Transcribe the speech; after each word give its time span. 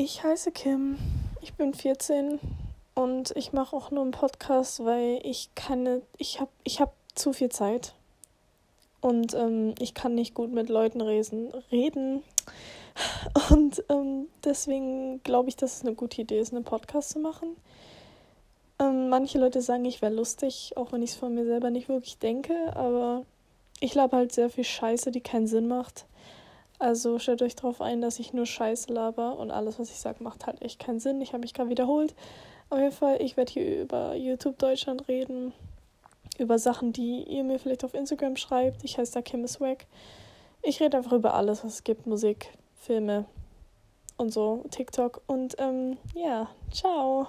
Ich 0.00 0.22
heiße 0.22 0.52
Kim, 0.52 0.96
ich 1.40 1.54
bin 1.54 1.74
14 1.74 2.38
und 2.94 3.32
ich 3.36 3.52
mache 3.52 3.74
auch 3.74 3.90
nur 3.90 4.02
einen 4.02 4.12
Podcast, 4.12 4.84
weil 4.84 5.18
ich 5.24 5.50
keine, 5.56 6.02
ich 6.18 6.38
habe 6.38 6.52
ich 6.62 6.80
hab 6.80 6.92
zu 7.16 7.32
viel 7.32 7.48
Zeit 7.48 7.94
und 9.00 9.34
ähm, 9.34 9.74
ich 9.80 9.94
kann 9.94 10.14
nicht 10.14 10.34
gut 10.34 10.52
mit 10.52 10.68
Leuten 10.68 11.00
reden. 11.00 11.52
reden. 11.72 12.22
Und 13.50 13.82
ähm, 13.88 14.28
deswegen 14.44 15.20
glaube 15.24 15.48
ich, 15.48 15.56
dass 15.56 15.78
es 15.78 15.82
eine 15.82 15.94
gute 15.94 16.20
Idee 16.20 16.38
ist, 16.38 16.52
einen 16.52 16.64
Podcast 16.64 17.10
zu 17.10 17.18
machen. 17.18 17.56
Ähm, 18.78 19.08
manche 19.08 19.38
Leute 19.38 19.62
sagen, 19.62 19.84
ich 19.84 20.00
wäre 20.00 20.14
lustig, 20.14 20.74
auch 20.76 20.92
wenn 20.92 21.02
ich 21.02 21.10
es 21.10 21.16
von 21.16 21.34
mir 21.34 21.44
selber 21.44 21.70
nicht 21.70 21.88
wirklich 21.88 22.18
denke, 22.18 22.54
aber 22.76 23.24
ich 23.80 23.90
glaube 23.92 24.16
halt 24.16 24.32
sehr 24.32 24.48
viel 24.48 24.64
Scheiße, 24.64 25.10
die 25.10 25.20
keinen 25.20 25.48
Sinn 25.48 25.66
macht. 25.66 26.06
Also 26.78 27.18
stellt 27.18 27.42
euch 27.42 27.56
darauf 27.56 27.80
ein, 27.80 28.00
dass 28.00 28.20
ich 28.20 28.32
nur 28.32 28.46
Scheiße 28.46 28.92
laber 28.92 29.38
und 29.38 29.50
alles, 29.50 29.78
was 29.78 29.90
ich 29.90 29.98
sage, 29.98 30.22
macht 30.22 30.46
halt 30.46 30.62
echt 30.62 30.78
keinen 30.78 31.00
Sinn. 31.00 31.20
Ich 31.20 31.32
habe 31.32 31.40
mich 31.40 31.54
gerade 31.54 31.70
wiederholt. 31.70 32.14
Auf 32.70 32.78
jeden 32.78 32.92
Fall, 32.92 33.20
ich 33.20 33.36
werde 33.36 33.52
hier 33.52 33.82
über 33.82 34.14
YouTube 34.14 34.58
Deutschland 34.58 35.08
reden, 35.08 35.52
über 36.38 36.58
Sachen, 36.58 36.92
die 36.92 37.24
ihr 37.24 37.42
mir 37.42 37.58
vielleicht 37.58 37.84
auf 37.84 37.94
Instagram 37.94 38.36
schreibt. 38.36 38.84
Ich 38.84 38.98
heiße 38.98 39.12
da 39.14 39.22
Kim 39.22 39.46
Swag. 39.48 39.86
Ich 40.62 40.80
rede 40.80 40.98
einfach 40.98 41.12
über 41.12 41.34
alles, 41.34 41.64
was 41.64 41.74
es 41.74 41.84
gibt: 41.84 42.06
Musik, 42.06 42.50
Filme 42.76 43.24
und 44.16 44.32
so, 44.32 44.64
TikTok. 44.70 45.22
Und 45.26 45.56
ähm, 45.58 45.96
ja, 46.14 46.48
ciao. 46.70 47.26